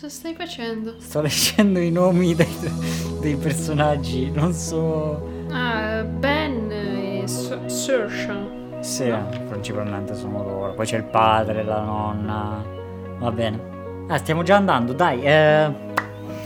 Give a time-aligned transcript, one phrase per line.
[0.00, 0.94] Cosa stai facendo?
[0.98, 2.56] Sto leggendo i nomi dei,
[3.20, 5.46] dei personaggi, non so...
[5.50, 8.56] Ah, Ben e S- Saoirse.
[8.80, 9.12] Sì,
[9.48, 10.74] principalmente sono loro.
[10.74, 12.64] Poi c'è il padre, la nonna.
[13.18, 14.06] Va bene.
[14.06, 15.20] Ah, stiamo già andando, dai.
[15.22, 15.72] Eh,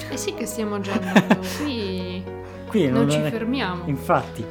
[0.09, 2.25] Eh sì che stiamo già andando, qui
[2.69, 3.83] qui non ci fermiamo.
[3.87, 4.43] Infatti.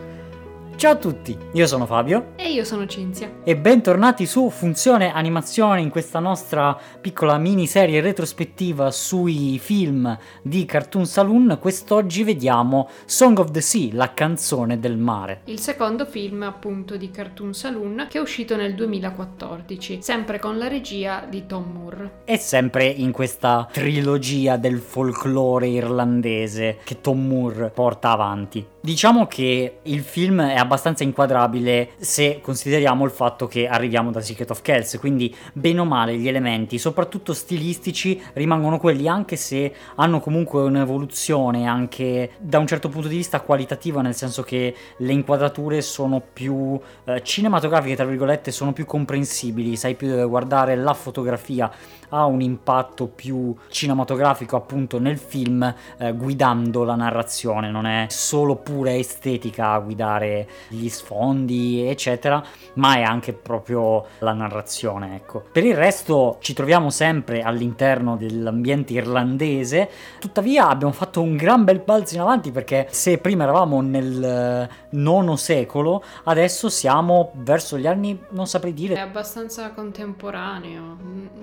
[0.75, 3.31] Ciao a tutti, io sono Fabio E io sono Cinzia.
[3.43, 11.05] e bentornati su Funzione Animazione in questa nostra piccola miniserie retrospettiva sui film di Cartoon
[11.05, 11.59] Saloon.
[11.61, 15.41] Quest'oggi vediamo Song of the Sea, la canzone del mare.
[15.45, 20.67] Il secondo film appunto di Cartoon Saloon che è uscito nel 2014, sempre con la
[20.67, 22.21] regia di Tom Moore.
[22.25, 28.70] E sempre in questa trilogia del folklore irlandese che Tom Moore porta avanti.
[28.83, 34.49] Diciamo che il film è abbastanza inquadrabile se consideriamo il fatto che arriviamo da Secret
[34.49, 40.19] of Kells, quindi bene o male gli elementi, soprattutto stilistici, rimangono quelli anche se hanno
[40.19, 45.83] comunque un'evoluzione anche da un certo punto di vista qualitativa, nel senso che le inquadrature
[45.83, 51.71] sono più eh, cinematografiche, tra virgolette, sono più comprensibili, sai più dove guardare, la fotografia
[52.13, 58.55] ha un impatto più cinematografico appunto nel film eh, guidando la narrazione, non è solo
[58.71, 62.41] pura estetica a guidare gli sfondi eccetera,
[62.75, 65.43] ma è anche proprio la narrazione, ecco.
[65.51, 71.79] Per il resto ci troviamo sempre all'interno dell'ambiente irlandese, tuttavia abbiamo fatto un gran bel
[71.79, 77.87] balzo in avanti perché se prima eravamo nel eh, nono secolo, adesso siamo verso gli
[77.87, 80.97] anni, non saprei È dire, abbastanza contemporaneo,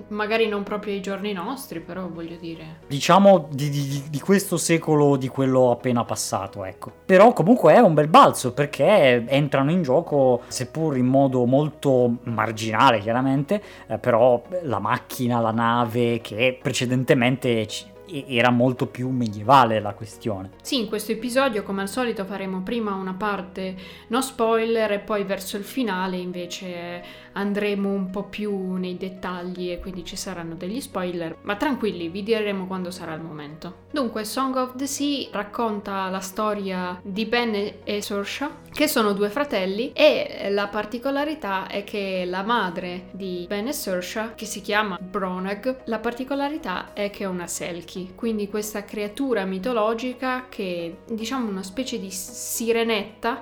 [0.07, 2.79] magari non proprio ai giorni nostri, però voglio dire.
[2.87, 7.93] diciamo di, di- di questo secolo di quello appena passato ecco però comunque è un
[7.93, 14.79] bel balzo perché entrano in gioco seppur in modo molto marginale chiaramente eh, però la
[14.79, 17.87] macchina la nave che precedentemente ci-
[18.27, 20.51] era molto più medievale la questione.
[20.61, 23.75] Sì, in questo episodio come al solito faremo prima una parte
[24.07, 27.03] no spoiler e poi verso il finale invece
[27.39, 32.23] andremo un po' più nei dettagli e quindi ci saranno degli spoiler, ma tranquilli, vi
[32.23, 33.87] diremo quando sarà il momento.
[33.91, 39.29] Dunque, Song of the Sea racconta la storia di Ben e Saoirse, che sono due
[39.29, 44.97] fratelli e la particolarità è che la madre di Ben e Saoirse, che si chiama
[44.99, 51.63] Bronag, la particolarità è che è una Selkie, quindi questa creatura mitologica che diciamo una
[51.63, 53.41] specie di sirenetta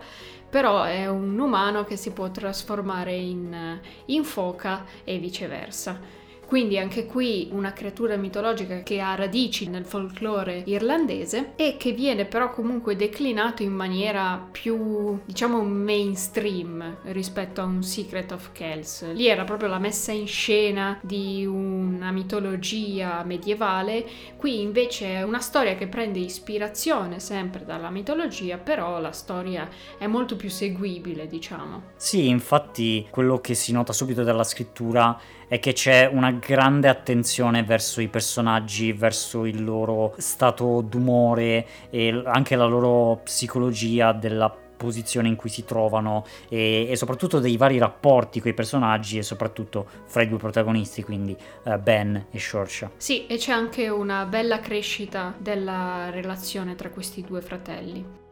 [0.50, 6.00] però è un umano che si può trasformare in, in foca e viceversa.
[6.48, 12.24] Quindi anche qui una creatura mitologica che ha radici nel folklore irlandese e che viene
[12.24, 19.12] però comunque declinato in maniera più, diciamo, mainstream rispetto a un Secret of Kells.
[19.12, 24.06] Lì era proprio la messa in scena di una mitologia medievale,
[24.38, 30.08] qui invece è una storia che prende ispirazione sempre dalla mitologia, però la storia è
[30.08, 31.92] molto più seguibile, diciamo.
[31.98, 37.64] Sì, infatti quello che si nota subito dalla scrittura è che c'è una grande attenzione
[37.64, 45.28] verso i personaggi, verso il loro stato d'umore e anche la loro psicologia della posizione
[45.28, 49.88] in cui si trovano e, e soprattutto dei vari rapporti con i personaggi e soprattutto
[50.06, 52.92] fra i due protagonisti, quindi eh, Ben e Shorsha.
[52.96, 58.27] Sì, e c'è anche una bella crescita della relazione tra questi due fratelli.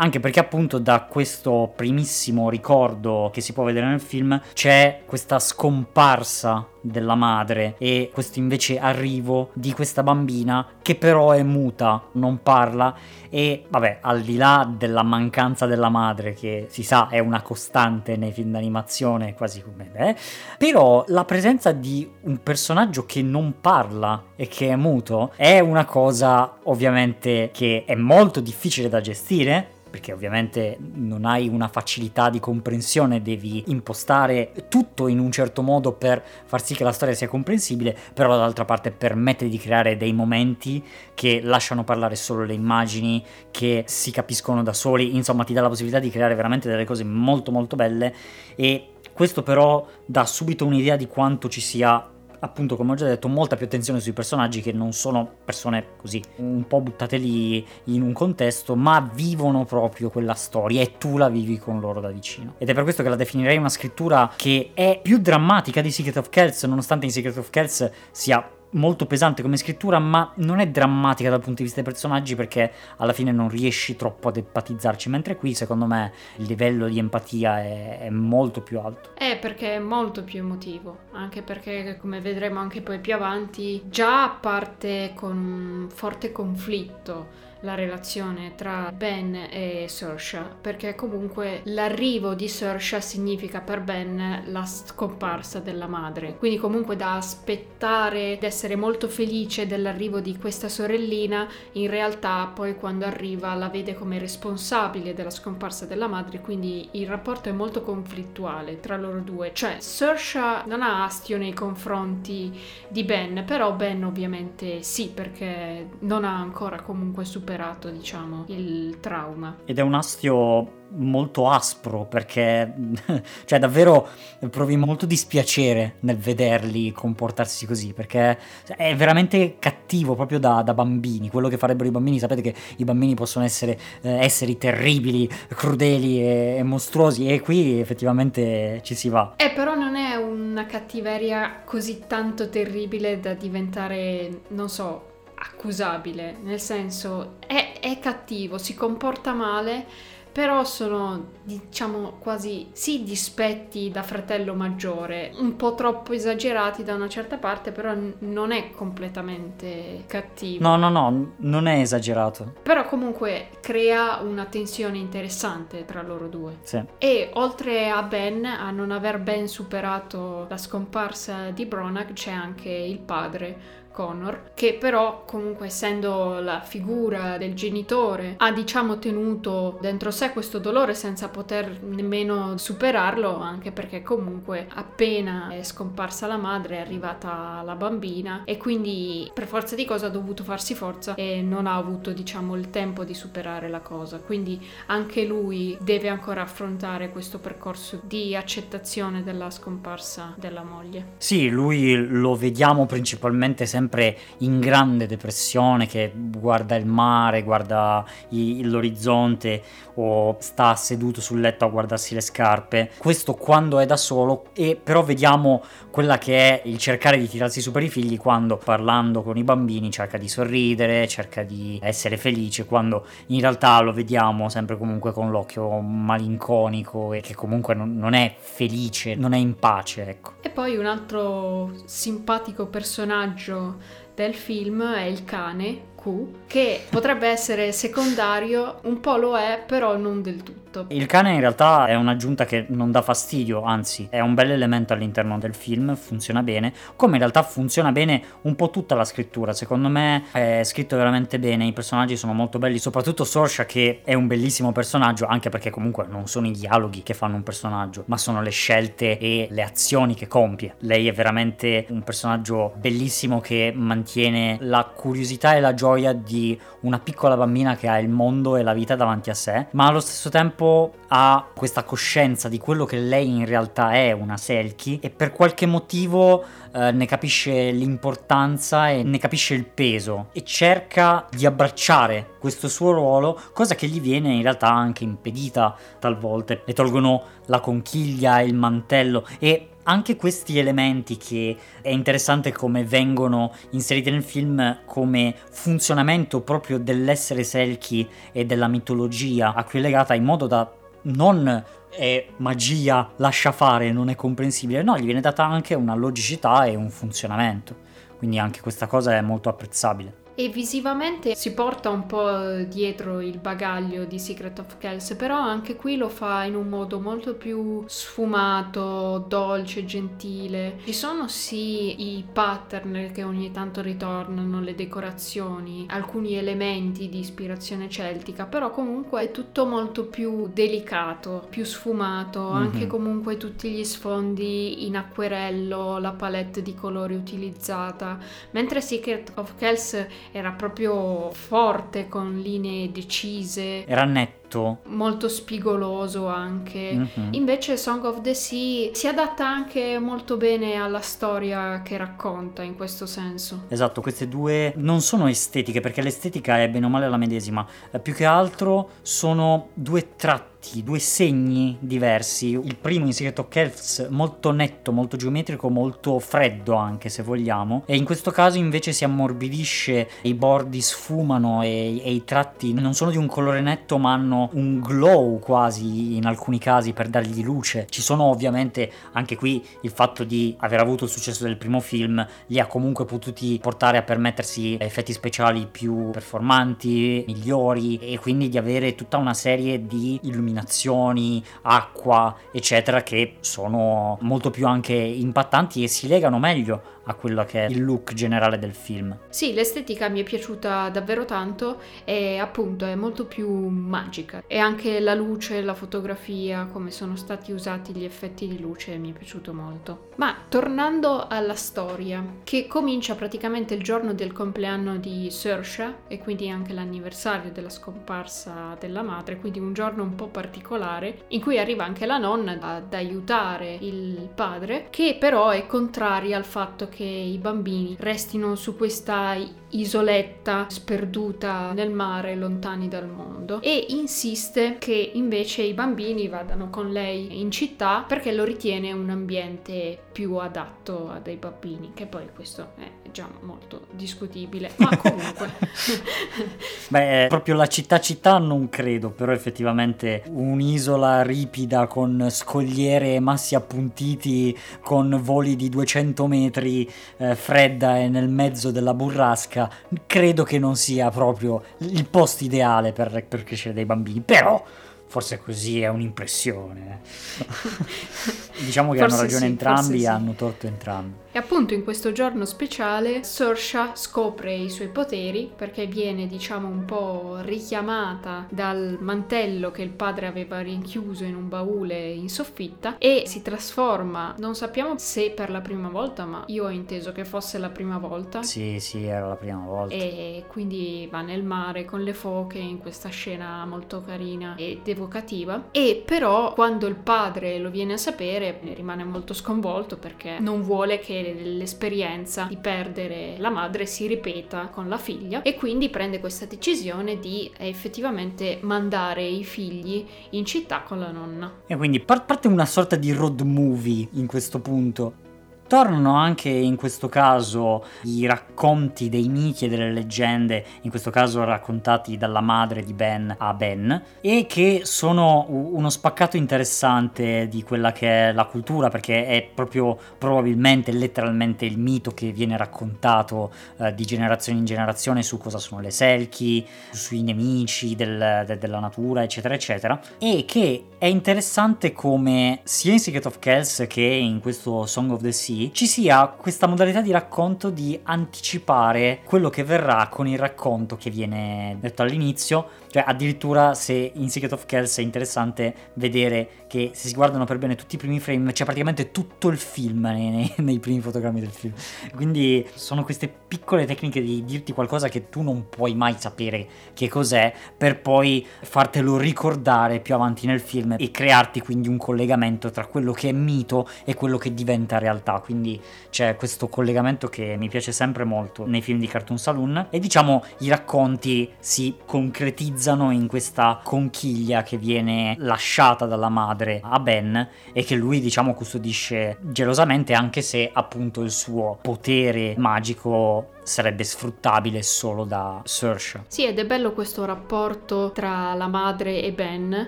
[0.00, 5.40] Anche perché appunto da questo primissimo ricordo che si può vedere nel film c'è questa
[5.40, 12.42] scomparsa della madre e questo invece arrivo di questa bambina che però è muta, non
[12.42, 12.94] parla
[13.30, 18.16] e vabbè al di là della mancanza della madre che si sa è una costante
[18.16, 20.16] nei film d'animazione quasi come me,
[20.56, 25.84] però la presenza di un personaggio che non parla e che è muto è una
[25.84, 32.40] cosa ovviamente che è molto difficile da gestire perché ovviamente non hai una facilità di
[32.40, 37.26] comprensione, devi impostare tutto in un certo modo per far sì che la storia sia
[37.26, 40.80] comprensibile, però dall'altra parte permette di creare dei momenti
[41.12, 45.68] che lasciano parlare solo le immagini, che si capiscono da soli, insomma ti dà la
[45.68, 48.14] possibilità di creare veramente delle cose molto molto belle.
[48.54, 52.10] E questo però dà subito un'idea di quanto ci sia
[52.40, 56.22] appunto come ho già detto molta più attenzione sui personaggi che non sono persone così
[56.36, 61.28] un po' buttate lì in un contesto ma vivono proprio quella storia e tu la
[61.28, 62.54] vivi con loro da vicino.
[62.58, 66.16] Ed è per questo che la definirei una scrittura che è più drammatica di Secret
[66.16, 70.68] of Kells nonostante in Secret of Kells sia molto pesante come scrittura, ma non è
[70.68, 75.08] drammatica dal punto di vista dei personaggi perché alla fine non riesci troppo ad empatizzarci,
[75.08, 79.10] mentre qui secondo me il livello di empatia è, è molto più alto.
[79.14, 84.28] È perché è molto più emotivo, anche perché come vedremo anche poi più avanti, già
[84.28, 92.48] parte con un forte conflitto la relazione tra Ben e Saoirse perché comunque l'arrivo di
[92.48, 99.06] Saoirse significa per Ben la scomparsa della madre quindi comunque da aspettare ed essere molto
[99.06, 105.30] felice dell'arrivo di questa sorellina in realtà poi quando arriva la vede come responsabile della
[105.30, 110.82] scomparsa della madre quindi il rapporto è molto conflittuale tra loro due cioè Saoirse non
[110.82, 112.52] ha astio nei confronti
[112.88, 119.56] di Ben però Ben ovviamente sì perché non ha ancora comunque superato, diciamo, il trauma.
[119.64, 122.72] Ed è un astio molto aspro perché
[123.44, 124.08] cioè davvero
[124.50, 128.38] provi molto dispiacere nel vederli comportarsi così perché
[128.76, 131.30] è veramente cattivo proprio da, da bambini.
[131.30, 136.20] Quello che farebbero i bambini sapete che i bambini possono essere eh, esseri terribili crudeli
[136.20, 139.34] e, e, mostruosi e qui effettivamente ci si va.
[139.36, 145.08] Eh però non è una cattiveria così tanto terribile da diventare non so
[145.40, 149.86] accusabile, nel senso è, è cattivo, si comporta male,
[150.30, 157.08] però sono diciamo quasi sì dispetti da fratello maggiore, un po' troppo esagerati da una
[157.08, 160.62] certa parte, però n- non è completamente cattivo.
[160.62, 162.54] No, no, no, non è esagerato.
[162.62, 166.58] Però comunque crea una tensione interessante tra loro due.
[166.62, 166.82] Sì.
[166.98, 172.70] E oltre a Ben, a non aver ben superato la scomparsa di Bronach, c'è anche
[172.70, 180.12] il padre Connor, che però comunque essendo la figura del genitore ha diciamo tenuto dentro
[180.12, 186.76] sé questo dolore senza poter nemmeno superarlo, anche perché comunque appena è scomparsa la madre
[186.76, 191.42] è arrivata la bambina e quindi per forza di cosa ha dovuto farsi forza e
[191.42, 194.18] non ha avuto diciamo il tempo di superare la cosa.
[194.18, 201.14] Quindi anche lui deve ancora affrontare questo percorso di accettazione della scomparsa della moglie.
[201.16, 208.04] Sì, lui lo vediamo principalmente sempre sempre in grande depressione, che guarda il mare, guarda
[208.30, 209.62] i, l'orizzonte
[209.94, 212.90] o sta seduto sul letto a guardarsi le scarpe.
[212.98, 217.60] Questo quando è da solo e però vediamo quella che è il cercare di tirarsi
[217.60, 222.16] su per i figli quando parlando con i bambini cerca di sorridere, cerca di essere
[222.16, 227.96] felice, quando in realtà lo vediamo sempre comunque con l'occhio malinconico e che comunque non,
[227.96, 230.34] non è felice, non è in pace, ecco.
[230.42, 233.67] E poi un altro simpatico personaggio
[234.14, 239.96] del film è il cane Q, che potrebbe essere secondario, un po' lo è, però
[239.96, 240.86] non del tutto.
[240.88, 244.92] Il cane in realtà è un'aggiunta che non dà fastidio, anzi è un bel elemento
[244.92, 249.52] all'interno del film, funziona bene, come in realtà funziona bene un po' tutta la scrittura,
[249.54, 254.14] secondo me è scritto veramente bene, i personaggi sono molto belli, soprattutto Sorsha che è
[254.14, 258.18] un bellissimo personaggio, anche perché comunque non sono i dialoghi che fanno un personaggio, ma
[258.18, 260.74] sono le scelte e le azioni che compie.
[260.80, 266.58] Lei è veramente un personaggio bellissimo che mantiene la curiosità e la gioia gioia di
[266.80, 270.00] una piccola bambina che ha il mondo e la vita davanti a sé, ma allo
[270.00, 275.08] stesso tempo ha questa coscienza di quello che lei in realtà è, una Selkie, e
[275.08, 281.46] per qualche motivo eh, ne capisce l'importanza e ne capisce il peso e cerca di
[281.46, 286.58] abbracciare questo suo ruolo, cosa che gli viene in realtà anche impedita talvolta.
[286.64, 293.52] Le tolgono la conchiglia, il mantello e anche questi elementi che è interessante come vengono
[293.70, 300.14] inseriti nel film come funzionamento proprio dell'essere Selkie e della mitologia a cui è legata
[300.14, 305.44] in modo da non è magia, lascia fare, non è comprensibile, no, gli viene data
[305.44, 307.86] anche una logicità e un funzionamento.
[308.18, 313.38] Quindi anche questa cosa è molto apprezzabile e visivamente si porta un po' dietro il
[313.38, 317.82] bagaglio di Secret of Kells, però anche qui lo fa in un modo molto più
[317.88, 320.78] sfumato, dolce, gentile.
[320.84, 327.88] Ci sono sì i pattern che ogni tanto ritornano, le decorazioni, alcuni elementi di ispirazione
[327.88, 332.62] celtica, però comunque è tutto molto più delicato, più sfumato, mm-hmm.
[332.62, 338.20] anche comunque tutti gli sfondi in acquerello, la palette di colori utilizzata,
[338.52, 343.84] mentre Secret of Kells era proprio forte con linee decise.
[343.86, 344.78] Era netto netto.
[344.86, 346.92] Molto spigoloso anche.
[346.92, 347.28] Mhm.
[347.32, 352.74] Invece Song of the Sea si adatta anche molto bene alla storia che racconta in
[352.74, 353.64] questo senso.
[353.68, 357.98] Esatto, queste due non sono estetiche perché l'estetica è bene o male la medesima, eh,
[358.00, 362.50] più che altro sono due tratti, due segni diversi.
[362.50, 367.82] Il primo in Secret of Kells molto netto, molto geometrico, molto freddo anche se vogliamo,
[367.86, 372.94] e in questo caso invece si ammorbidisce, i bordi sfumano e, e i tratti non
[372.94, 377.42] sono di un colore netto ma hanno un glow quasi in alcuni casi per dargli
[377.42, 377.86] luce.
[377.88, 382.26] Ci sono ovviamente anche qui il fatto di aver avuto il successo del primo film
[382.46, 388.58] li ha comunque potuti portare a permettersi effetti speciali più performanti, migliori e quindi di
[388.58, 395.88] avere tutta una serie di illuminazioni, acqua, eccetera che sono molto più anche impattanti e
[395.88, 399.16] si legano meglio a quello che è il look generale del film.
[399.30, 404.42] Sì, l'estetica mi è piaciuta davvero tanto e appunto è molto più magica.
[404.46, 409.12] E anche la luce, la fotografia, come sono stati usati gli effetti di luce mi
[409.12, 410.10] è piaciuto molto.
[410.16, 416.50] Ma tornando alla storia, che comincia praticamente il giorno del compleanno di Saoirse e quindi
[416.50, 421.84] anche l'anniversario della scomparsa della madre, quindi un giorno un po' particolare in cui arriva
[421.84, 427.38] anche la nonna ad aiutare il padre, che però è contraria al fatto che i
[427.38, 429.36] bambini restino su questa
[429.70, 433.60] isoletta sperduta nel mare lontani dal mondo.
[433.62, 439.10] E insiste che invece i bambini vadano con lei in città perché lo ritiene un
[439.10, 445.50] ambiente più adatto a dei bambini che poi questo è già molto discutibile ma comunque
[446.88, 453.54] Beh, proprio la città città non credo, però effettivamente un'isola ripida con scogliere e massi
[453.54, 459.70] appuntiti, con voli di 200 metri, eh, fredda e nel mezzo della burrasca,
[460.06, 464.64] credo che non sia proprio il posto ideale per, per crescere dei bambini, però
[465.06, 467.00] forse così è un'impressione.
[468.64, 470.06] diciamo che Forse hanno ragione sì, entrambi e sì.
[470.06, 471.16] hanno torto entrambi.
[471.38, 476.84] E appunto in questo giorno speciale Saoirse scopre i suoi poteri perché viene diciamo un
[476.84, 483.22] po' richiamata dal mantello che il padre aveva rinchiuso in un baule in soffitta e
[483.26, 487.58] si trasforma, non sappiamo se per la prima volta, ma io ho inteso che fosse
[487.58, 488.42] la prima volta.
[488.42, 489.94] Sì, sì, era la prima volta.
[489.94, 495.68] E quindi va nel mare con le foche in questa scena molto carina ed evocativa.
[495.70, 500.98] E però quando il padre lo viene a sapere rimane molto sconvolto perché non vuole
[500.98, 506.46] che l'esperienza di perdere la madre si ripeta con la figlia e quindi prende questa
[506.46, 511.62] decisione di effettivamente mandare i figli in città con la nonna.
[511.66, 515.26] E quindi par- parte una sorta di road movie in questo punto.
[515.68, 521.44] Tornano anche in questo caso i racconti dei miti e delle leggende, in questo caso
[521.44, 527.92] raccontati dalla madre di Ben a Ben, e che sono uno spaccato interessante di quella
[527.92, 533.94] che è la cultura, perché è proprio probabilmente, letteralmente il mito che viene raccontato eh,
[533.94, 539.22] di generazione in generazione su cosa sono le selchi, sui nemici del- de- della natura,
[539.22, 544.86] eccetera, eccetera, e che è interessante come sia in Secret of Kells che in questo
[544.86, 550.08] Song of the Sea ci sia questa modalità di racconto di anticipare quello che verrà
[550.08, 555.02] con il racconto che viene detto all'inizio, cioè addirittura se in Secret of Kells è
[555.02, 559.48] interessante vedere che se si guardano per bene tutti i primi frame c'è praticamente tutto
[559.48, 561.74] il film nei, nei- nei primi fotogrammi del film.
[562.14, 567.08] Quindi sono queste piccole tecniche di dirti qualcosa che tu non puoi mai sapere che
[567.08, 572.86] cos'è per poi fartelo ricordare più avanti nel film e crearti quindi un collegamento tra
[572.86, 575.40] quello che è mito e quello che diventa realtà.
[575.40, 575.80] Quindi
[576.10, 580.44] c'è questo collegamento che mi piace sempre molto nei film di Cartoon Saloon e diciamo
[580.58, 582.77] i racconti si concretizzano
[583.10, 589.38] in questa conchiglia che viene lasciata dalla madre a Ben e che lui diciamo custodisce
[589.40, 596.24] gelosamente anche se appunto il suo potere magico sarebbe sfruttabile solo da Saoirse.
[596.28, 599.86] Sì, ed è bello questo rapporto tra la madre e Ben,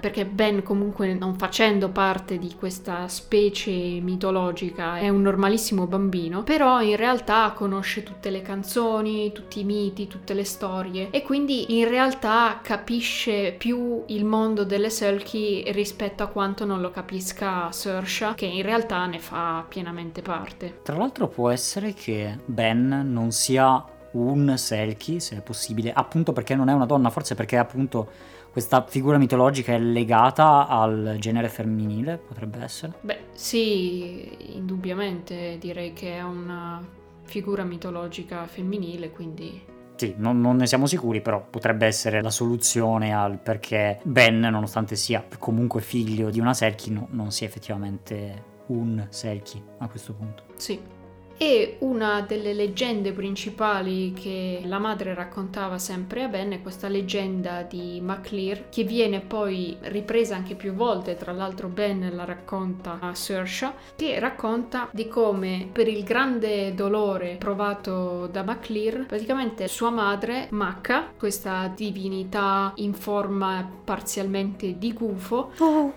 [0.00, 6.80] perché Ben comunque non facendo parte di questa specie mitologica è un normalissimo bambino, però
[6.80, 11.88] in realtà conosce tutte le canzoni, tutti i miti, tutte le storie e quindi in
[11.88, 18.46] realtà capisce più il mondo delle Selkie rispetto a quanto non lo capisca Saoirse, che
[18.46, 20.80] in realtà ne fa pienamente parte.
[20.82, 23.69] Tra l'altro può essere che Ben non sia
[24.12, 28.08] un Selkie, se è possibile, appunto perché non è una donna, forse perché appunto
[28.50, 32.94] questa figura mitologica è legata al genere femminile, potrebbe essere.
[33.00, 36.82] Beh, sì, indubbiamente direi che è una
[37.22, 39.62] figura mitologica femminile, quindi
[39.94, 44.96] Sì, non, non, ne siamo sicuri, però potrebbe essere la soluzione al perché Ben, nonostante
[44.96, 50.42] sia comunque figlio di una Selkie, no, non sia effettivamente un Selkie a questo punto.
[50.56, 50.98] Sì.
[51.42, 57.62] E una delle leggende principali che la madre raccontava sempre a Ben è questa leggenda
[57.62, 63.14] di MacLear, che viene poi ripresa anche più volte, tra l'altro Ben la racconta a
[63.14, 70.48] Saoirse, che racconta di come per il grande dolore provato da MacLear, praticamente sua madre,
[70.50, 75.94] Macca, questa divinità in forma parzialmente di gufo, oh.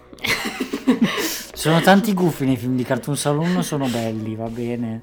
[1.54, 5.02] sono tanti gufi nei film di Cartoon Saloon, sono belli, va bene.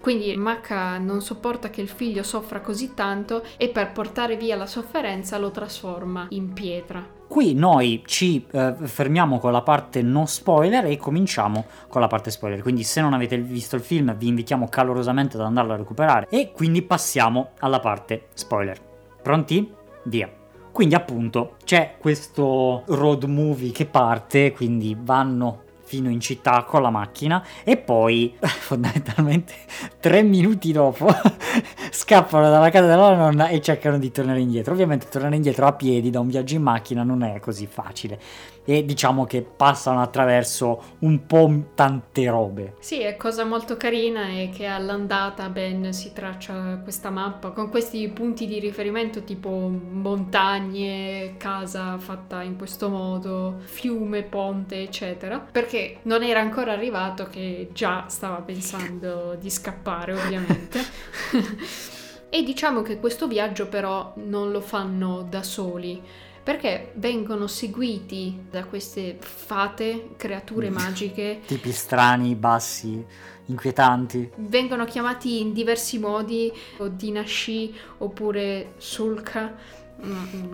[0.00, 4.66] Quindi Maca non sopporta che il figlio soffra così tanto e per portare via la
[4.66, 7.14] sofferenza lo trasforma in pietra.
[7.28, 12.30] Qui noi ci eh, fermiamo con la parte non spoiler e cominciamo con la parte
[12.30, 12.62] spoiler.
[12.62, 16.52] Quindi se non avete visto il film vi invitiamo calorosamente ad andarlo a recuperare e
[16.52, 18.78] quindi passiamo alla parte spoiler.
[19.22, 19.72] Pronti?
[20.04, 20.30] Via.
[20.70, 26.90] Quindi appunto c'è questo road movie che parte, quindi vanno fino in città con la
[26.90, 29.54] macchina e poi fondamentalmente
[30.00, 31.06] tre minuti dopo
[31.90, 34.72] scappano dalla casa della nonna e cercano di tornare indietro.
[34.72, 38.18] Ovviamente tornare indietro a piedi da un viaggio in macchina non è così facile
[38.66, 42.74] e diciamo che passano attraverso un po' tante robe.
[42.80, 48.06] Sì, è cosa molto carina è che all'andata Ben si traccia questa mappa con questi
[48.08, 56.22] punti di riferimento tipo montagne, casa fatta in questo modo, fiume, ponte, eccetera, perché non
[56.22, 60.80] era ancora arrivato che già stava pensando di scappare, ovviamente.
[62.28, 66.02] e diciamo che questo viaggio però non lo fanno da soli
[66.46, 71.40] perché vengono seguiti da queste fate, creature magiche.
[71.44, 73.04] Tipi strani, bassi,
[73.46, 74.30] inquietanti.
[74.36, 79.56] Vengono chiamati in diversi modi, o Dinashi oppure Sulka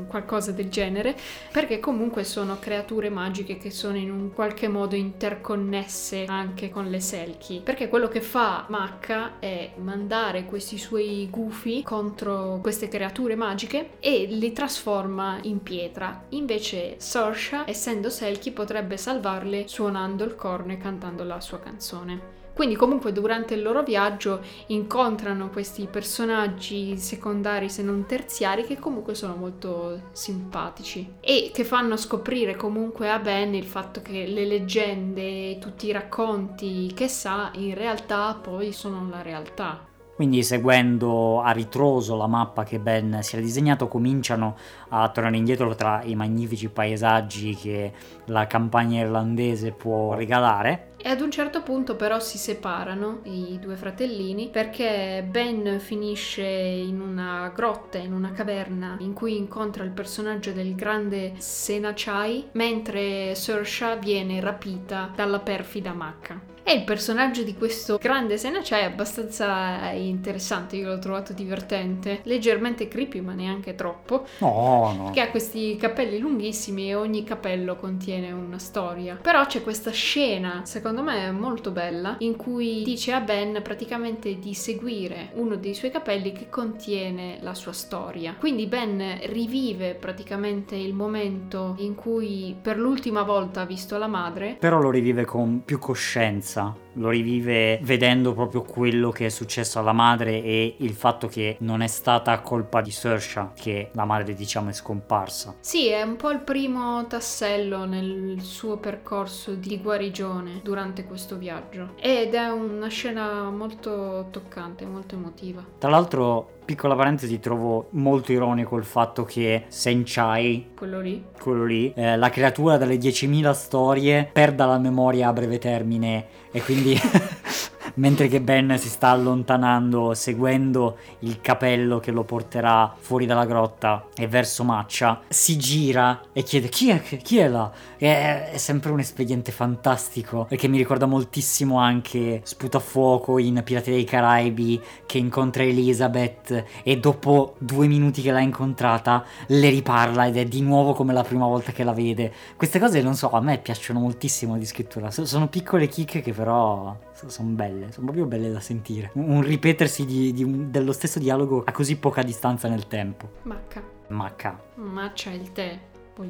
[0.07, 1.17] qualcosa del genere,
[1.51, 7.01] perché comunque sono creature magiche che sono in un qualche modo interconnesse anche con le
[7.01, 7.61] Selkie.
[7.61, 14.27] Perché quello che fa Macca è mandare questi suoi gufi contro queste creature magiche e
[14.29, 16.25] li trasforma in pietra.
[16.31, 22.42] Invece Sorsha, essendo Selkie, potrebbe salvarle suonando il corno e cantando la sua canzone.
[22.55, 29.15] Quindi comunque durante il loro viaggio incontrano questi personaggi secondari se non terziari che comunque
[29.15, 35.59] sono molto simpatici e che fanno scoprire comunque a Ben il fatto che le leggende,
[35.59, 39.91] tutti i racconti che sa in realtà poi sono la realtà.
[40.15, 44.57] Quindi seguendo a ritroso la mappa che Ben si era disegnato cominciano
[44.91, 47.93] a tornare indietro tra i magnifici paesaggi che
[48.27, 50.91] la campagna irlandese può regalare.
[50.99, 57.01] E ad un certo punto però si separano i due fratellini perché Ben finisce in
[57.01, 63.99] una grotta, in una caverna in cui incontra il personaggio del grande Senachai mentre Saoirse
[63.99, 66.52] viene rapita dalla perfida Macca.
[66.65, 72.87] E il personaggio di questo grande Senachai è abbastanza interessante, io l'ho trovato divertente, leggermente
[72.87, 74.27] creepy ma neanche troppo.
[74.39, 75.11] No, no.
[75.13, 79.19] Che ha questi capelli lunghissimi e ogni capello contiene una storia.
[79.21, 84.55] Però c'è questa scena, secondo me molto bella, in cui dice a Ben praticamente di
[84.55, 88.37] seguire uno dei suoi capelli che contiene la sua storia.
[88.39, 94.57] Quindi Ben rivive praticamente il momento in cui per l'ultima volta ha visto la madre.
[94.61, 99.79] Però lo rivive con più coscienza esperienza, lo rivive vedendo proprio quello che è successo
[99.79, 104.35] alla madre e il fatto che non è stata colpa di Saoirse che la madre
[104.35, 105.55] diciamo è scomparsa.
[105.61, 111.95] Sì, è un po' il primo tassello nel suo percorso di guarigione durante questo viaggio
[111.99, 115.65] ed è una scena molto toccante, molto emotiva.
[115.79, 121.93] Tra l'altro piccola parentesi, trovo molto ironico il fatto che Senchai, quello lì, quello lì
[121.95, 127.01] eh, la creatura dalle 10.000 storie, perda la memoria a breve termine e quindi
[127.95, 134.07] mentre che Ben si sta allontanando seguendo il capello che lo porterà fuori dalla grotta
[134.15, 137.71] e verso Maccia, si gira e chiede chi è, chi è là?
[137.99, 144.05] E è sempre un espediente fantastico perché mi ricorda moltissimo anche Sputafuoco in Pirati dei
[144.05, 150.45] Caraibi che incontra Elizabeth e dopo due minuti che l'ha incontrata le riparla ed è
[150.45, 152.33] di nuovo come la prima volta che la vede.
[152.57, 156.97] Queste cose non so, a me piacciono moltissimo di scrittura, sono piccole chicche che però
[157.29, 159.11] sono belle, sono proprio belle da sentire.
[159.15, 163.31] Un ripetersi di, di dello stesso dialogo a così poca distanza nel tempo.
[163.43, 163.83] Macca.
[164.09, 164.61] Macca.
[164.75, 165.79] Maccia il tè.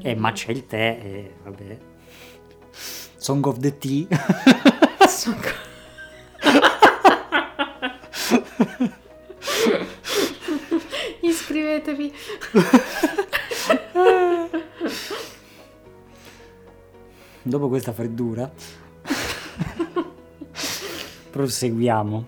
[0.01, 1.79] E eh, c'è il tè e vabbè.
[2.71, 4.07] Song of the Tea.
[5.07, 5.71] Song of...
[11.73, 12.13] muovetevi.
[17.43, 18.51] Dopo questa freddura,
[21.33, 22.27] proseguiamo.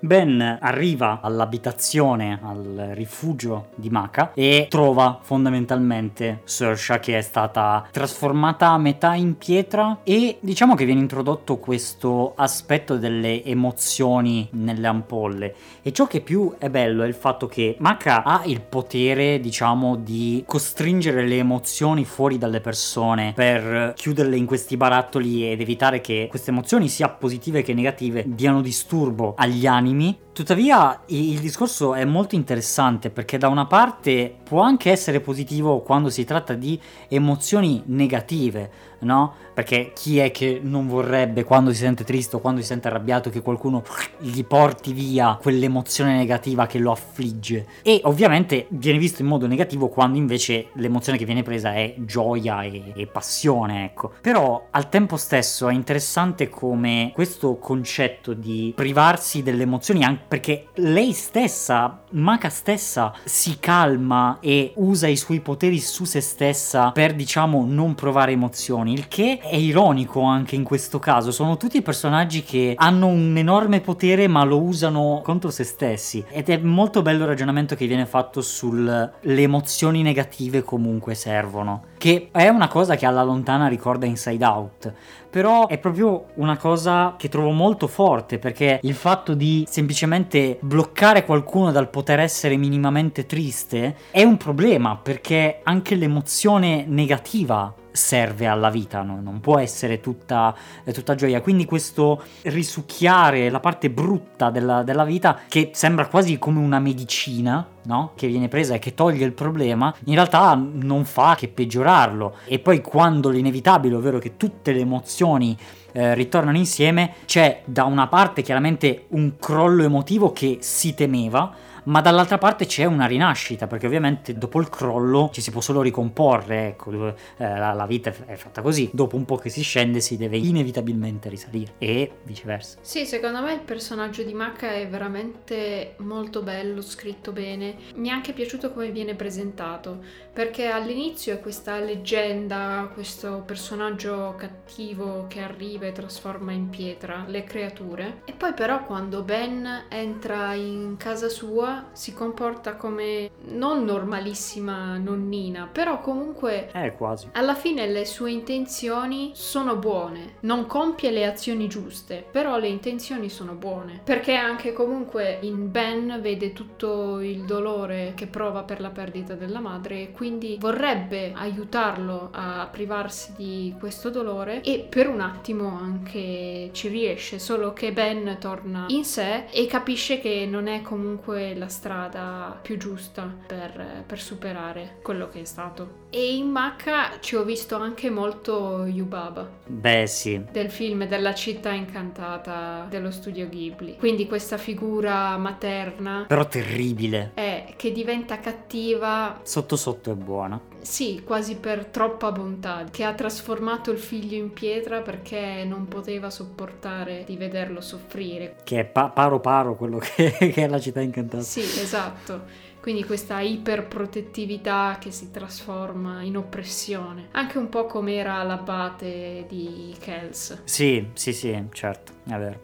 [0.00, 8.68] Ben arriva all'abitazione, al rifugio di Maka e trova fondamentalmente Sersha che è stata trasformata
[8.68, 15.54] a metà in pietra e diciamo che viene introdotto questo aspetto delle emozioni nelle ampolle.
[15.82, 19.96] E ciò che più è bello è il fatto che Maka ha il potere diciamo
[19.96, 26.28] di costringere le emozioni fuori dalle persone per chiuderle in questi barattoli ed evitare che
[26.30, 30.16] queste emozioni sia positive che negative diano disturbo agli animi animi.
[30.38, 36.10] Tuttavia il discorso è molto interessante perché da una parte può anche essere positivo quando
[36.10, 38.70] si tratta di emozioni negative,
[39.00, 39.34] no?
[39.52, 43.30] Perché chi è che non vorrebbe quando si sente triste o quando si sente arrabbiato
[43.30, 43.82] che qualcuno
[44.20, 47.66] gli porti via quell'emozione negativa che lo affligge?
[47.82, 52.62] E ovviamente viene visto in modo negativo quando invece l'emozione che viene presa è gioia
[52.62, 54.12] e, e passione, ecco.
[54.20, 60.68] Però al tempo stesso è interessante come questo concetto di privarsi delle emozioni, anche perché
[60.74, 67.14] lei stessa, Maka stessa, si calma e usa i suoi poteri su se stessa per
[67.14, 71.30] diciamo non provare emozioni, il che è ironico anche in questo caso.
[71.30, 76.24] Sono tutti personaggi che hanno un enorme potere ma lo usano contro se stessi.
[76.30, 81.84] Ed è molto bello il ragionamento che viene fatto sulle emozioni negative comunque servono.
[81.98, 84.92] Che è una cosa che alla lontana ricorda Inside Out.
[85.30, 91.24] Però è proprio una cosa che trovo molto forte perché il fatto di semplicemente bloccare
[91.24, 98.70] qualcuno dal poter essere minimamente triste è un problema perché anche l'emozione negativa serve alla
[98.70, 99.20] vita, no?
[99.20, 101.40] non può essere tutta, eh, tutta, gioia.
[101.40, 107.66] Quindi questo risucchiare la parte brutta della, della vita, che sembra quasi come una medicina,
[107.86, 108.12] no?
[108.14, 112.36] che viene presa e che toglie il problema, in realtà non fa che peggiorarlo.
[112.44, 115.56] E poi quando l'inevitabile, ovvero che tutte le emozioni
[115.90, 121.52] eh, ritornano insieme, c'è da una parte chiaramente un crollo emotivo che si temeva,
[121.84, 125.82] ma dall'altra parte c'è una rinascita, perché ovviamente dopo il crollo ci si può solo
[125.82, 130.16] ricomporre, ecco, eh, la, vita è fatta così, dopo un po' che si scende si
[130.16, 132.78] deve inevitabilmente risalire e viceversa.
[132.80, 138.12] Sì, secondo me il personaggio di Maca è veramente molto bello, scritto bene, mi è
[138.12, 145.86] anche piaciuto come viene presentato, perché all'inizio è questa leggenda, questo personaggio cattivo che arriva
[145.86, 151.77] e trasforma in pietra le creature, e poi però quando Ben entra in casa sua
[151.92, 157.28] si comporta come non normalissima nonnina, però comunque eh, quasi.
[157.32, 160.36] alla fine le sue intenzioni sono buone.
[160.40, 164.00] Non compie le azioni giuste, però le intenzioni sono buone.
[164.02, 169.60] Perché anche comunque in Ben vede tutto il dolore che prova per la perdita della
[169.60, 176.70] madre e quindi vorrebbe aiutarlo a privarsi di questo dolore e per un attimo anche
[176.72, 181.68] ci riesce, solo che Ben torna in sé e capisce che non è comunque la
[181.68, 186.06] strada più giusta per, per superare quello che è stato.
[186.10, 189.46] E in Macca ci ho visto anche molto Yubaba.
[189.66, 190.42] Beh, sì.
[190.50, 193.96] Del film della città incantata dello studio Ghibli.
[193.98, 196.24] Quindi questa figura materna.
[196.26, 197.32] Però terribile.
[197.34, 199.38] È che diventa cattiva.
[199.42, 200.58] Sotto sotto è buona.
[200.80, 202.86] Sì, quasi per troppa bontà.
[202.90, 208.56] Che ha trasformato il figlio in pietra perché non poteva sopportare di vederlo soffrire.
[208.64, 211.42] Che è pa- paro paro quello che, che è la città incantata.
[211.42, 212.66] Sì, esatto.
[212.88, 219.94] Quindi questa iperprotettività che si trasforma in oppressione, anche un po' come era l'abate di
[220.00, 220.62] Kells.
[220.64, 222.17] Sì, sì, sì, certo.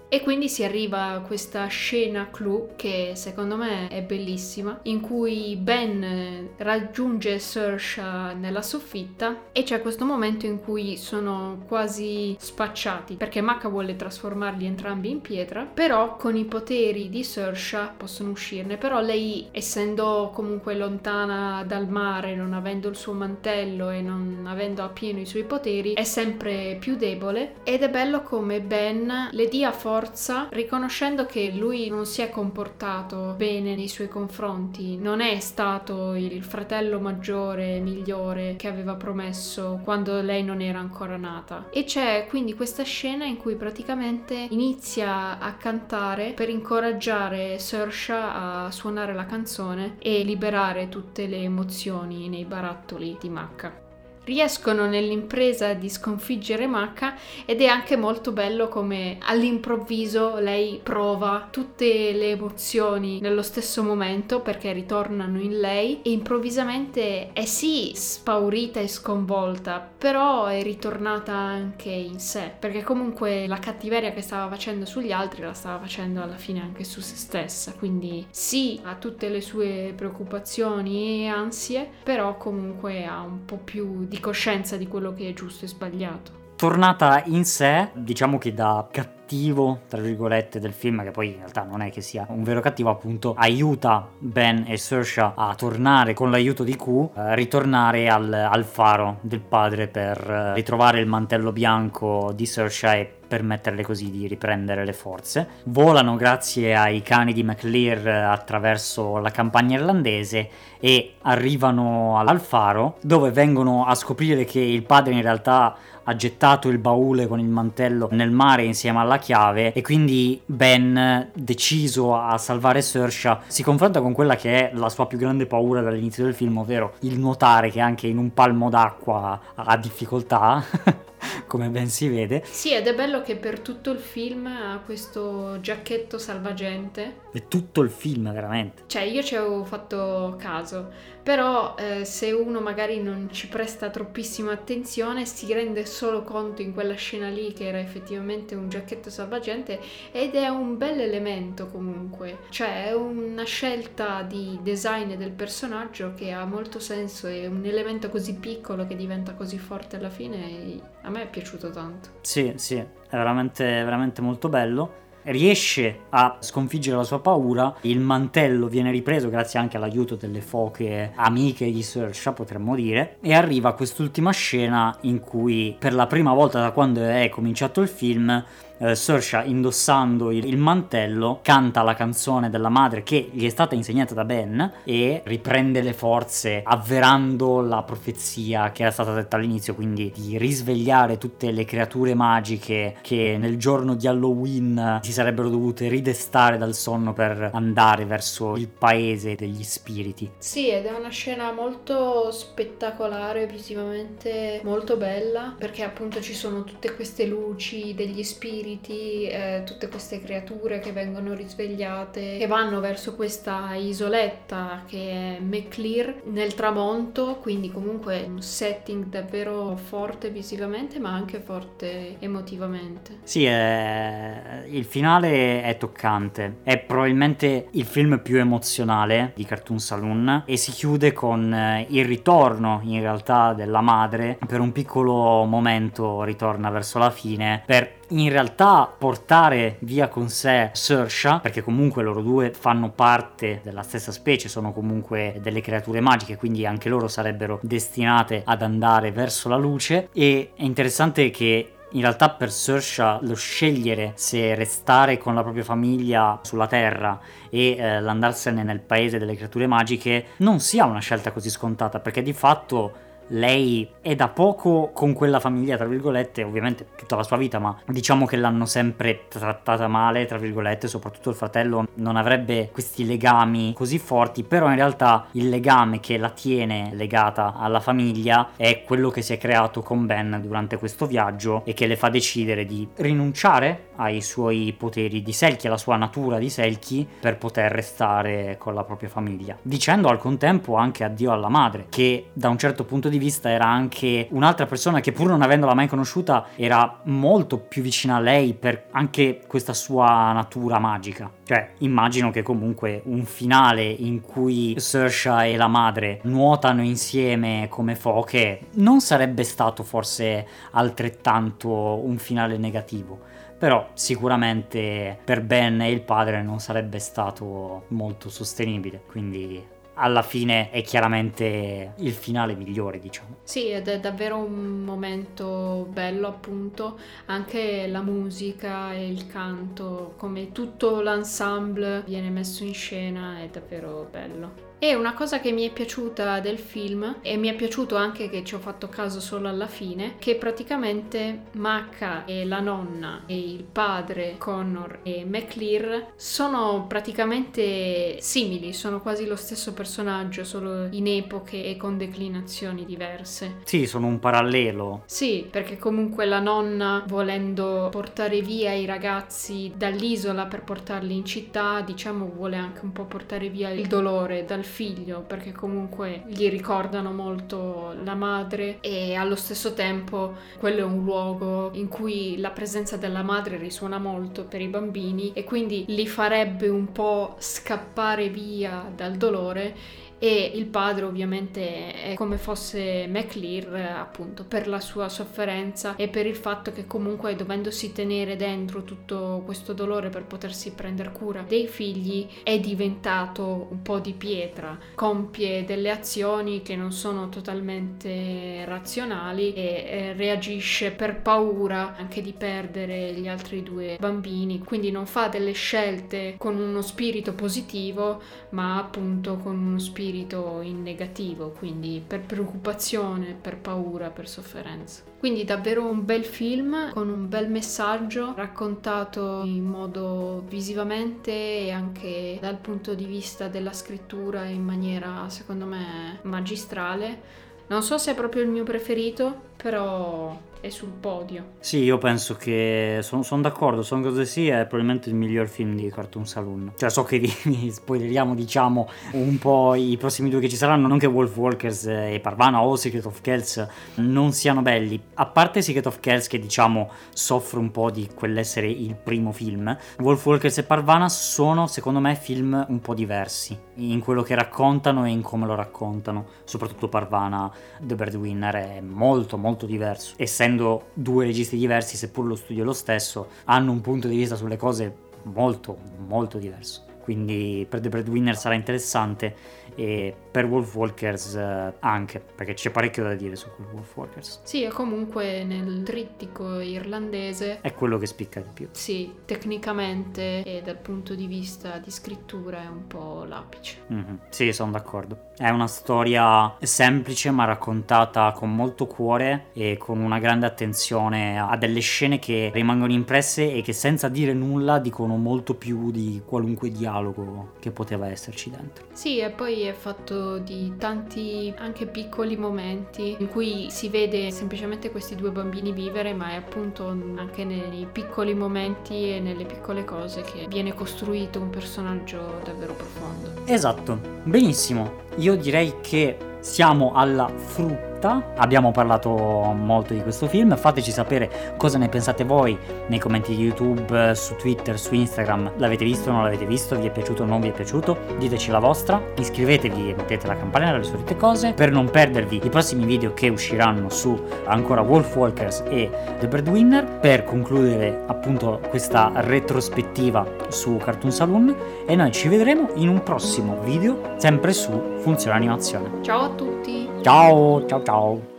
[0.09, 5.57] E quindi si arriva a questa scena clou che secondo me è bellissima, in cui
[5.57, 13.41] Ben raggiunge Sersha nella soffitta e c'è questo momento in cui sono quasi spacciati, perché
[13.41, 19.01] Maka vuole trasformarli entrambi in pietra, però con i poteri di Sersha possono uscirne, però
[19.01, 25.21] lei essendo comunque lontana dal mare, non avendo il suo mantello e non avendo appieno
[25.21, 30.49] i suoi poteri, è sempre più debole ed è bello come Ben le dia forza
[30.51, 36.43] riconoscendo che lui non si è comportato bene nei suoi confronti, non è stato il
[36.43, 41.69] fratello maggiore, migliore che aveva promesso quando lei non era ancora nata.
[41.71, 48.71] E c'è quindi questa scena in cui praticamente inizia a cantare per incoraggiare Sersha a
[48.73, 53.84] suonare la canzone e liberare tutte le emozioni nei barattoli di Macca.
[54.25, 62.13] Riescono nell'impresa di sconfiggere Macca ed è anche molto bello come all'improvviso lei prova tutte
[62.13, 68.89] le emozioni nello stesso momento perché ritornano in lei e improvvisamente è sì spaurita e
[68.89, 75.13] sconvolta, però è ritornata anche in sé, perché comunque la cattiveria che stava facendo sugli
[75.13, 79.41] altri la stava facendo alla fine anche su se stessa, quindi sì, ha tutte le
[79.41, 85.29] sue preoccupazioni e ansie, però comunque ha un po' più di coscienza di quello che
[85.29, 86.44] è giusto e sbagliato.
[86.57, 91.65] Tornata in sé, diciamo che da cattivo, tra virgolette, del film, che poi in realtà
[91.65, 96.31] non è che sia un vero cattivo, appunto, aiuta Ben e Saoirse a tornare con
[96.31, 101.51] l'aiuto di Q, eh, ritornare al, al, faro del padre per eh, ritrovare il mantello
[101.51, 105.49] bianco di Saoirse e permetterle così di riprendere le forze.
[105.65, 113.31] Volano grazie ai cani di McLear attraverso la campagna irlandese e arrivano al faro dove
[113.31, 118.09] vengono a scoprire che il padre in realtà ha gettato il baule con il mantello
[118.13, 124.13] nel mare insieme alla chiave e quindi Ben, deciso a salvare Saoirse, si confronta con
[124.13, 127.81] quella che è la sua più grande paura dall'inizio del film, ovvero il nuotare che
[127.81, 130.65] anche in un palmo d'acqua ha difficoltà.
[131.47, 132.43] come ben si vede.
[132.45, 137.23] Sì, ed è bello che per tutto il film ha questo giacchetto salvagente.
[137.33, 138.83] È tutto il film, veramente.
[138.87, 140.91] Cioè, io ci avevo fatto caso
[141.25, 146.75] però eh, se uno magari non ci presta troppissima attenzione si rende solo conto in
[146.75, 149.81] quella scena lì che era effettivamente un giacchetto salvagente
[150.13, 156.31] ed è un bel elemento comunque, cioè è una scelta di design del personaggio che
[156.31, 160.81] ha molto senso, è un elemento così piccolo che diventa così forte alla fine e
[161.03, 162.11] a me è piaciuto tanto.
[162.21, 168.67] Sì, sì, è veramente, veramente molto bello riesce a sconfiggere la sua paura, il mantello
[168.67, 174.31] viene ripreso grazie anche all'aiuto delle foche amiche di Saoirse potremmo dire, e arriva quest'ultima
[174.31, 178.45] scena in cui per la prima volta da quando è cominciato il film
[178.79, 183.75] eh, Saoirse indossando il, il, mantello canta la canzone della madre che gli è stata
[183.75, 189.75] insegnata da Ben e riprende le forze avverando la profezia che era stata detta all'inizio
[189.75, 195.89] quindi di risvegliare tutte le creature magiche che nel giorno di Halloween si sarebbero dovute
[195.89, 200.31] ridestare dal sonno per andare verso il paese degli spiriti.
[200.39, 206.95] Sì, ed è una scena molto spettacolare, visivamente molto bella, perché appunto ci sono tutte
[206.95, 213.15] queste luci degli spiriti spiriti, eh, tutte queste creature che vengono risvegliate, che vanno verso
[213.15, 221.13] questa isoletta che è McClear nel tramonto, quindi comunque un setting davvero forte visivamente ma
[221.13, 223.19] anche forte emotivamente.
[223.25, 224.65] Sì, è...
[224.67, 230.73] il finale è toccante, è probabilmente il film più emozionale di Cartoon Saloon e si
[230.73, 236.99] chiude con eh, il ritorno in realtà della madre, per un piccolo momento ritorna verso
[236.99, 242.91] la fine per in realtà portare via con sé Saoirse, perché comunque loro due fanno
[242.91, 248.63] parte della stessa specie, sono comunque delle creature magiche, quindi anche loro sarebbero destinate ad
[248.63, 250.09] andare verso la luce.
[250.13, 255.63] E è interessante che in realtà per Saoirse lo scegliere se restare con la propria
[255.63, 261.31] famiglia sulla Terra e eh, l'andarsene nel paese delle creature magiche non sia una scelta
[261.31, 266.87] così scontata perché di fatto lei è da poco con quella famiglia, tra virgolette, ovviamente
[266.97, 271.37] tutta la sua vita, ma diciamo che l'hanno sempre trattata male, tra virgolette, soprattutto il
[271.37, 276.91] fratello non avrebbe questi legami così forti, però in realtà il legame che la tiene
[276.93, 281.73] legata alla famiglia è quello che si è creato con Ben durante questo viaggio e
[281.73, 286.51] che le fa decidere di rinunciare ai suoi poteri di Selkie, alla sua natura di
[286.51, 291.87] Selkie, per poter restare con la propria famiglia, dicendo al contempo anche addio alla madre,
[291.89, 295.75] che da un certo punto di vista era anche un'altra persona che pur non avendola
[295.75, 301.31] mai conosciuta era molto più vicina a lei per anche questa sua natura magica.
[301.45, 307.95] Cioè, immagino che comunque un finale in cui Saoirse e la madre nuotano insieme come
[307.95, 313.33] foche non sarebbe stato forse altrettanto un finale negativo
[313.65, 320.71] però sicuramente per Ben e il padre non sarebbe stato molto sostenibile, quindi alla fine
[320.71, 323.37] è chiaramente il finale migliore, diciamo.
[323.43, 330.53] Sì, ed è davvero un momento bello, appunto, anche la musica e il canto, come
[330.53, 334.64] tutto l'ensemble viene messo in scena, è davvero bello.
[334.85, 338.45] E una cosa che mi è piaciuta del film, e mi è piaciuto anche che
[338.45, 343.63] ci ho fatto caso solo alla fine, che praticamente Macca e la nonna e il
[343.65, 351.65] padre Connor e McLear sono praticamente simili, sono quasi lo stesso personaggio solo in epoche
[351.65, 353.61] e con declinazioni diverse.
[353.65, 355.05] Sì, sono un parallelo.
[355.07, 361.81] Sì, perché comunque la nonna, volendo portare via i ragazzi dall'isola per portarli in città,
[361.81, 367.13] diciamo vuole anche un po' portare via il dolore dal figlio, perché comunque gli ricordano
[367.13, 372.97] molto la madre e allo stesso tempo quello è un luogo in cui la presenza
[372.97, 378.91] della madre risuona molto per i bambini e quindi li farebbe un po' scappare via
[378.95, 379.77] dal dolore
[380.19, 386.27] e il padre ovviamente è come fosse McLear appunto per la sua sofferenza e per
[386.27, 391.67] il fatto che comunque dovendosi tenere dentro tutto questo dolore per potersi prendere cura dei
[391.67, 399.53] figli è diventato un po' di pietra, compie delle azioni che non sono totalmente razionali
[399.53, 405.53] e reagisce per paura anche di perdere gli altri due bambini, quindi non fa delle
[405.53, 412.21] scelte con uno spirito positivo ma appunto con uno spirito spirito in negativo, quindi per
[412.21, 415.03] preoccupazione, per paura, per sofferenza.
[415.19, 422.37] Quindi davvero un bel film con un bel messaggio raccontato in modo visivamente e anche
[422.39, 427.43] dal punto di vista della scrittura in maniera secondo me magistrale.
[427.69, 431.57] Non so se è proprio il mio preferito, però è sul podio.
[431.59, 435.75] Sì, io penso che sono, sono d'accordo, Son cose sì è probabilmente il miglior film
[435.75, 436.73] di Cartoon Saloon.
[436.79, 440.97] Cioè so che vi spoileriamo diciamo un po' i prossimi due che ci saranno, non
[440.97, 444.99] che Wolf Walkers e Parvana o Secret of Kells non siano belli.
[445.15, 449.77] A parte Secret of Kells che diciamo soffre un po' di quell'essere il primo film,
[449.99, 455.05] Wolf Walkers e Parvana sono secondo me film un po' diversi in quello che raccontano
[455.05, 456.25] e in come lo raccontano.
[456.45, 460.15] Soprattutto Parvana, The Bird Winner è molto molto diverso.
[460.17, 464.17] Essendo essendo due registi diversi, seppur lo studio è lo stesso, hanno un punto di
[464.17, 466.85] vista sulle cose molto, molto diverso.
[467.03, 469.35] Quindi per The Breadwinner sarà interessante
[469.75, 474.41] e per Wolf Walkers eh, anche, perché c'è parecchio da dire su quel Wolf Walkers.
[474.43, 478.69] Sì, e comunque nel trittico irlandese è quello che spicca di più.
[478.73, 483.79] Sì, tecnicamente e dal punto di vista di scrittura è un po' l'apice.
[483.93, 484.15] Mm-hmm.
[484.29, 485.31] Sì, sono d'accordo.
[485.37, 491.57] È una storia semplice ma raccontata con molto cuore e con una grande attenzione a
[491.57, 496.71] delle scene che rimangono impresse e che senza dire nulla dicono molto più di qualunque
[496.71, 498.87] dialogo che poteva esserci dentro.
[498.93, 504.91] Sì, e poi è fatto di tanti anche piccoli momenti in cui si vede semplicemente
[504.91, 510.23] questi due bambini vivere, ma è appunto anche nei piccoli momenti e nelle piccole cose
[510.23, 513.43] che viene costruito un personaggio davvero profondo.
[513.47, 515.03] Esatto, benissimo.
[515.17, 518.33] Io direi che siamo alla frutta.
[518.37, 520.55] Abbiamo parlato molto di questo film.
[520.59, 522.57] Fateci sapere cosa ne pensate voi
[522.89, 525.53] nei commenti di YouTube, su Twitter, su Instagram.
[525.57, 526.79] L'avete visto o non l'avete visto?
[526.79, 527.97] Vi è piaciuto o non vi è piaciuto?
[528.19, 529.01] Diteci la vostra.
[529.17, 533.31] Iscrivetevi e mettete la campanella, le solite cose per non perdervi i prossimi video che
[533.31, 536.85] usciranno su ancora Wolf Walkers e The Breadwinner.
[536.85, 543.61] Per concludere appunto questa retrospettiva su Cartoon Saloon e noi ci vedremo in un prossimo
[543.63, 546.03] video sempre su Funzione Animazione.
[546.03, 546.89] Ciao tutti!
[547.03, 548.34] Ciao, ciao, ciao.